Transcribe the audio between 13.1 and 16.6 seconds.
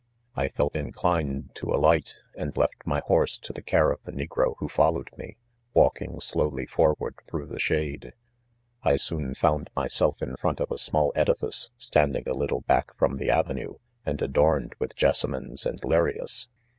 the avenue,, and adorned with jessamines and lyrias.